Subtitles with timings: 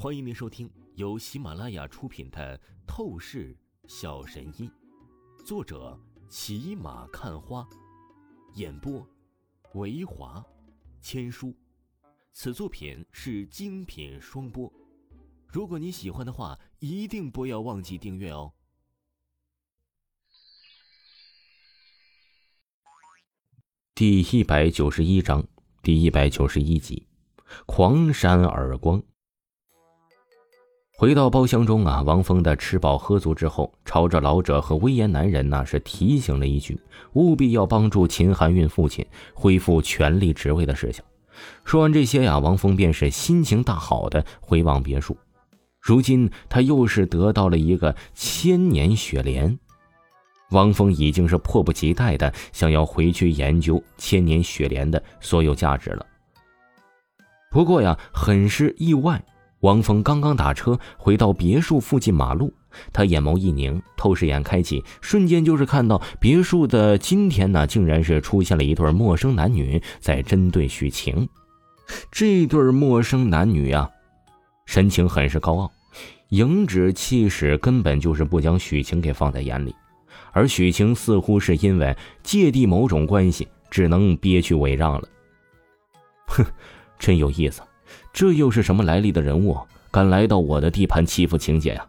[0.00, 2.56] 欢迎您收听由喜马拉雅出品的
[2.86, 3.52] 《透视
[3.88, 4.70] 小神医》，
[5.44, 5.98] 作者
[6.28, 7.68] 骑马看花，
[8.54, 9.04] 演播
[9.74, 10.40] 维华
[11.00, 11.52] 千书。
[12.32, 14.72] 此作品是精品双播。
[15.48, 18.52] 如果你喜欢的话，一定不要忘记订阅哦。
[23.96, 25.44] 第一百九十一章，
[25.82, 27.08] 第一百九十一集，
[27.66, 29.02] 狂扇耳光。
[31.00, 36.76] 回到包厢中啊，王峰的吃饱喝足之后，朝着老者和威严男人那是提醒了一句，
[37.12, 41.04] 务必要帮助秦含韵父亲恢复权力职位的事情。
[41.64, 45.16] 说完这些呀，王峰便是心情大好的回往别墅。
[45.80, 49.56] 如今他又是得到了一个千年雪莲，
[50.50, 56.04] 王峰已经是迫不及待的想要回去研究千年雪莲的所有价值了。
[57.52, 59.24] 不过呀，很是意外。
[59.60, 62.52] 王峰刚刚打车回到别墅附近马路，
[62.92, 71.28] 他眼眸一凝，透视眼开启，瞬间就是看到别墅的今天呢，竟然是出现了一对陌生男女在针对许晴。
[72.12, 73.90] 这对陌生男女呀，
[74.66, 75.72] 神情很是高傲，
[76.28, 79.74] 影指气使根本就是不将许晴给放在眼里，
[80.32, 85.08] 而许晴似乎是因为芥蒂某种关系，只能憋屈委让了。
[86.28, 86.44] 哼，
[86.98, 87.60] 真有意思。
[88.12, 89.58] 这又是什么来历的人物，
[89.90, 91.86] 敢来到我的地盘欺负晴姐呀？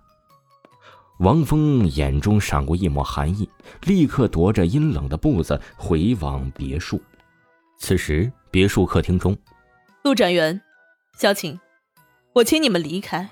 [1.20, 3.50] 王峰眼中闪过一抹寒意，
[3.84, 7.02] 立刻踱着阴冷的步子回往别墅。
[7.78, 9.38] 此时，别墅客厅中，
[10.04, 10.62] 陆展元、
[11.18, 11.60] 萧晴，
[12.34, 13.30] 我请你们离开，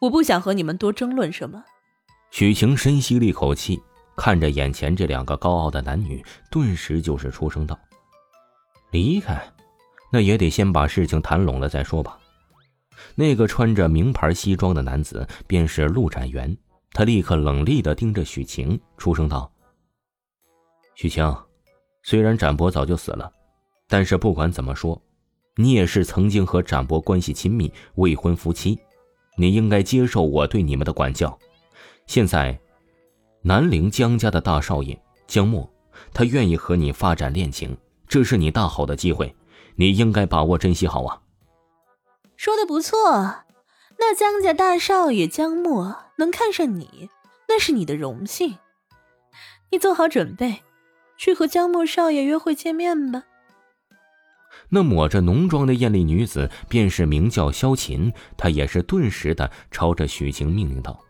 [0.00, 1.62] 我不想和你们多争论什么。
[2.32, 3.80] 许晴深吸了一口气，
[4.16, 7.78] 看着眼前这两个高傲的男女，顿时就是出声道
[8.90, 9.40] ：“离开。”
[10.14, 12.16] 那也得先把事情谈拢了再说吧。
[13.16, 16.56] 那个穿着名牌西装的男子便是陆展元，
[16.92, 19.50] 他立刻冷厉的盯着许晴，出声道
[20.94, 21.36] ：“许晴，
[22.04, 23.28] 虽然展博早就死了，
[23.88, 25.02] 但是不管怎么说，
[25.56, 28.78] 你也是曾经和展博关系亲密未婚夫妻，
[29.36, 31.36] 你应该接受我对你们的管教。
[32.06, 32.56] 现在，
[33.42, 34.96] 南陵江家的大少爷
[35.26, 35.68] 江墨，
[36.12, 39.34] 他愿意和你发展恋情，这是你大好的机会。”
[39.76, 41.20] 你应该把握珍惜好啊！
[42.36, 43.44] 说的不错，
[43.98, 47.10] 那江家大少爷江墨能看上你，
[47.48, 48.58] 那是你的荣幸。
[49.70, 50.62] 你做好准备，
[51.16, 53.24] 去和江墨少爷约会见面吧。
[54.68, 61.00] 那抹着浓妆的艳丽女子便是名叫萧琴，她也是顿时的朝着许晴命令道。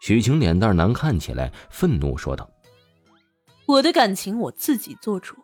[0.00, 2.50] 许晴脸蛋难看起来，愤怒说道
[3.66, 5.34] ：“我的感情我自己做主，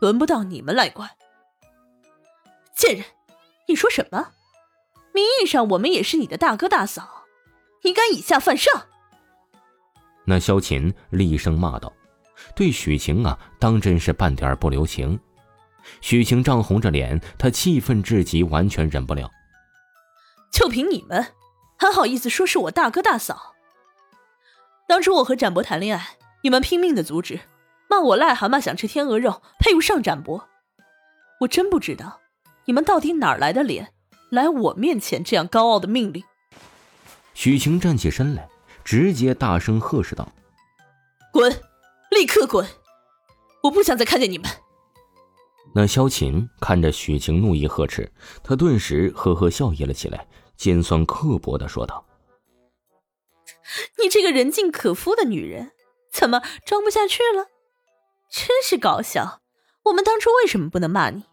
[0.00, 1.08] 轮不到你们来管。”
[2.92, 3.06] 贱人，
[3.68, 4.32] 你说什么？
[5.12, 7.24] 名义上我们也是你的大哥大嫂，
[7.82, 8.86] 你敢以下犯上？
[10.26, 11.92] 那萧琴厉声骂道
[12.54, 15.18] ：“对许晴啊，当真是半点不留情。”
[16.00, 19.30] 许晴涨红着脸，她气愤至极，完全忍不了。
[20.52, 21.34] 就凭你们，
[21.76, 23.54] 还好意思说是我大哥大嫂？
[24.86, 27.40] 当初我和展博谈恋爱，你们拼命的阻止，
[27.88, 30.48] 骂我癞蛤蟆想吃天鹅肉，配不上展博。
[31.40, 32.20] 我真不知道。
[32.64, 33.92] 你们到底哪来的脸，
[34.30, 36.22] 来我面前这样高傲的命令？
[37.34, 38.48] 许晴站起身来，
[38.84, 40.28] 直接大声呵斥道
[41.32, 41.50] ：“滚，
[42.10, 42.66] 立刻滚！
[43.62, 44.48] 我不想再看见你们。”
[45.74, 48.12] 那萧琴看着许晴怒意呵斥，
[48.44, 52.04] 他顿时呵呵笑意了起来，尖酸刻薄的说道
[54.02, 55.72] ：“你这个人尽可夫的女人，
[56.12, 57.46] 怎么装不下去了？
[58.30, 59.40] 真是搞笑！
[59.84, 61.24] 我们当初为什么不能骂你？”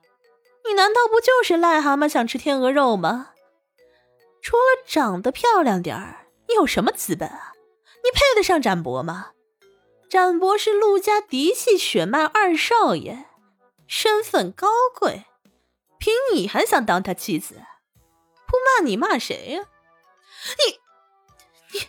[0.69, 3.31] 你难道不就是癞蛤蟆想吃天鹅肉吗？
[4.39, 7.53] 除了长得漂亮点儿，你有什么资本啊？
[8.03, 9.31] 你配得上展博吗？
[10.07, 13.25] 展博是陆家嫡系血脉二少爷，
[13.87, 15.25] 身份高贵，
[15.97, 17.55] 凭你还想当他妻子？
[18.45, 19.65] 不骂你骂谁呀？
[20.67, 21.87] 你你，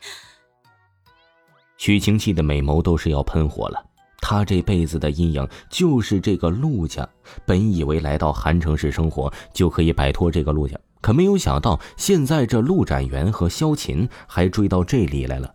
[1.77, 3.90] 许晴气的美眸都是要喷火了。
[4.31, 7.09] 他这辈子的阴影就是这个陆家。
[7.45, 15.53] 本以为来到韩城市生活就可以摆脱这个陆家，可没有想到现在这陆展元和萧琴还追到这里来了。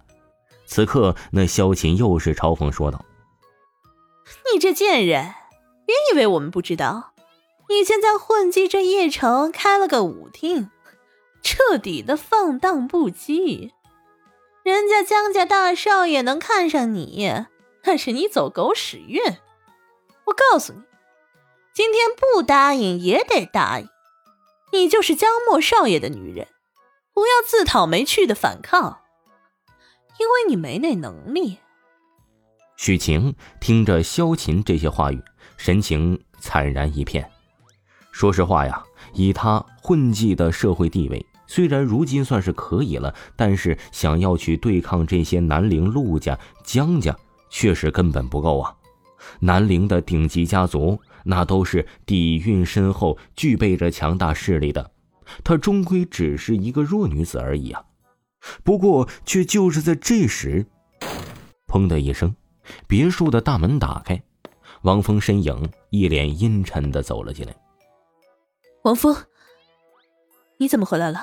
[0.65, 3.05] 此刻，那萧琴又是嘲讽说道
[4.53, 5.33] ：“你这贱人，
[5.85, 7.13] 别以为我们不知道，
[7.69, 10.69] 以前在混迹这邺城开了个舞厅，
[11.41, 13.69] 彻底的放荡不羁。
[14.65, 17.45] 人家江家大少爷能看上你。”
[17.85, 19.21] 那是你走狗屎运！
[20.25, 20.81] 我告诉你，
[21.73, 23.87] 今天不答应也得答应。
[24.71, 26.47] 你就是江墨少爷的女人，
[27.13, 29.01] 不要自讨没趣的反抗，
[30.19, 31.59] 因为你没那能力。
[32.75, 35.21] 许晴听着萧琴这些话语，
[35.55, 37.31] 神情惨然一片。
[38.11, 38.83] 说实话呀，
[39.13, 47.15] 以他混迹的社会地位，虽然如今算是可以了，但是想要去对抗这些南陵陆家、江家，
[47.49, 48.75] 确实根本不够啊。
[49.39, 54.91] 南陵的顶级家族，那都是底蕴深厚、具备着强大势力的。
[55.43, 57.83] 她终归只是一个弱女子而已啊！
[58.63, 60.67] 不过，却就是在这时，
[61.67, 62.35] 砰的一声，
[62.87, 64.21] 别墅的大门打开，
[64.83, 67.55] 王峰身影一脸阴沉的走了进来。
[68.83, 69.15] 王峰，
[70.57, 71.19] 你怎么回来了？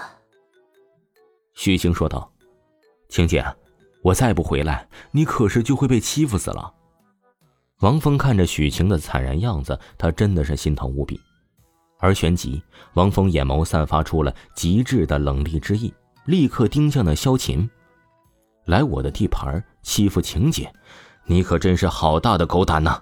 [1.54, 2.32] 许晴说道
[3.08, 3.44] ：“晴姐，
[4.02, 6.74] 我再不回来，你可是就会被欺负死了。”
[7.80, 11.20] 王峰看着许晴的惨然样子，他真的是心疼无比。
[11.98, 12.62] 而旋即，
[12.94, 15.92] 王峰眼眸散发出了极致的冷厉之意，
[16.26, 17.68] 立刻盯向了萧琴
[18.66, 20.72] ：“来我的地盘欺负晴姐，
[21.26, 23.00] 你可真是好大的狗胆呐！”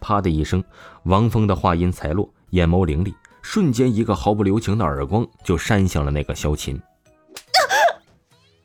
[0.00, 0.62] 啪的一声，
[1.04, 6.80] 王峰的话音才落，眼眸凌厉，瞬间一个毫不留情的耳光就扇向了那个萧琴。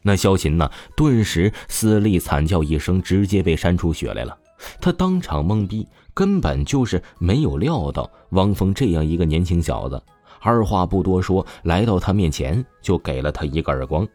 [0.07, 4.35] 那萧琴呢，顿时嘶厉惨叫一声，直接被扇出血来了。
[4.81, 5.87] 他当场懵逼。
[6.17, 10.01] 根本就是没有料到汪峰这样一个年轻小子，
[10.41, 14.07] 二话不多说，来到他面前就给了他一个耳光。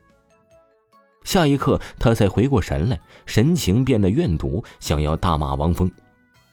[1.23, 5.89] 下一刻，他才回过神来，神情变得怨毒，想要大骂汪峰，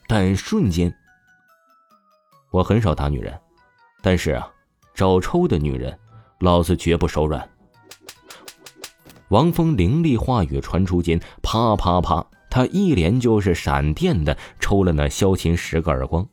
[0.06, 0.94] 但瞬间，
[2.52, 3.36] 我很少打女人，
[4.02, 4.48] 但是啊，
[4.94, 5.98] 找抽的女人，
[6.38, 7.44] 老子绝不手软。
[9.30, 12.26] 王峰凌厉话语传出间，啪啪啪。
[12.50, 16.28] 他一连就是闪电的抽了那萧琴十个耳光，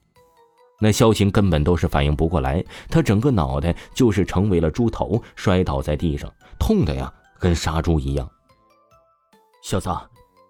[0.81, 6.27] 那萧琴根本都是反应不过来，他整个脑袋就是成为了猪头，摔倒在地上，
[6.57, 8.27] 痛的呀，跟杀猪一样。
[9.61, 9.91] 小子，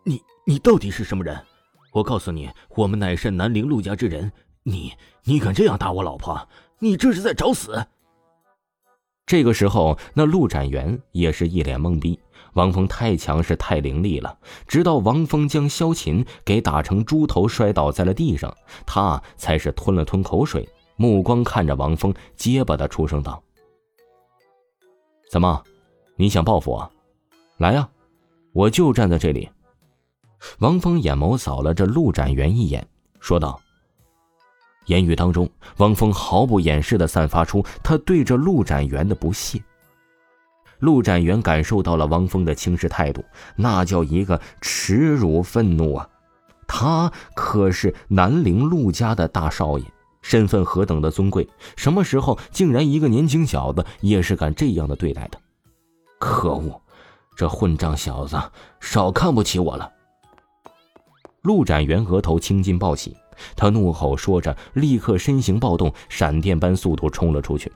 [0.05, 1.38] 你你到底是什么人？
[1.91, 4.31] 我告诉你，我们乃是南陵陆家之人，
[4.63, 4.94] 你
[5.25, 6.47] 你敢这样打我老婆？
[6.79, 7.85] 你这是在找死！
[9.25, 12.17] 这个时候，那陆展元也是一脸懵逼。
[12.57, 14.36] 王峰太强势、太凌厉了，
[14.68, 18.51] 直到王峰将萧琴给打成猪头，摔倒在了地上，
[18.83, 23.44] 他才是吞了吞口水，目光看着王峰，结巴的出声道
[25.30, 25.63] ：“怎么，
[26.15, 26.92] 你想报复我？
[27.57, 27.88] 来呀，
[28.54, 29.48] 我就站在这里。”
[30.57, 32.88] 王峰眼眸扫了这陆展元一眼，
[33.19, 33.62] 说道
[34.88, 39.62] ：“言语当中，王峰毫不掩饰的散发出他对着陆展元的不屑。”
[40.79, 43.24] 陆展元感受到了王峰的轻视态度，
[43.56, 46.07] 那叫一个耻辱、愤怒啊！
[46.68, 49.85] 他可是南陵陆家的大少爷，
[50.21, 55.39] 身份何等的尊贵，什么时候竟然一个年轻小子也是敢这样的对待的？
[56.19, 56.81] 可恶，
[57.35, 58.38] 这混账小子，
[58.80, 59.89] 少看不起我了！
[61.44, 63.15] 陆展元额头青筋暴起，
[63.56, 67.71] 他怒吼说着，立刻身形暴动，闪电般速度冲了出去。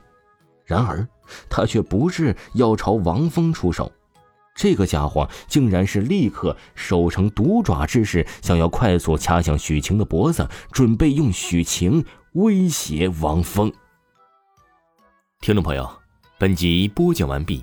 [0.72, 1.06] 然而，
[1.50, 3.92] 他却不是要朝王峰出手，
[4.54, 12.02] 这个家伙竟然是立刻手成毒爪之势，想要快速掐向许晴的脖子，准备用许晴
[12.32, 13.70] 威胁王峰。
[15.40, 15.86] 听众朋友，
[16.38, 17.62] 本集播讲完毕，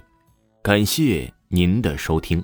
[0.62, 2.44] 感谢您的收听。